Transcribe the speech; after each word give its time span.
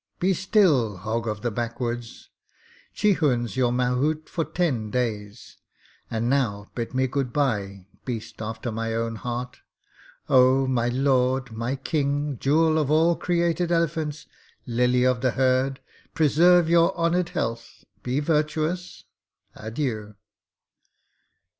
'Be 0.19 0.33
still, 0.33 0.97
hog 0.97 1.27
of 1.27 1.43
the 1.43 1.51
backwoods. 1.51 2.31
Chihun's 2.95 3.55
your 3.55 3.71
mahout 3.71 4.29
for 4.29 4.43
ten 4.43 4.89
days. 4.89 5.57
And 6.09 6.27
now 6.27 6.71
bid 6.73 6.95
me 6.95 7.05
good 7.05 7.31
bye, 7.31 7.85
beast 8.03 8.41
after 8.41 8.71
mine 8.71 8.93
own 8.93 9.15
heart. 9.17 9.59
Oh, 10.27 10.65
my 10.65 10.87
lord, 10.87 11.51
my 11.51 11.75
king! 11.75 12.39
Jewel 12.39 12.79
of 12.79 12.89
all 12.89 13.15
created 13.15 13.71
elephants, 13.71 14.25
lily 14.65 15.03
of 15.03 15.21
the 15.21 15.29
herd, 15.37 15.79
preserve 16.15 16.67
your 16.67 16.97
honoured 16.97 17.29
health; 17.29 17.83
be 18.01 18.19
virtuous. 18.19 19.03
Adieu!' 19.55 20.15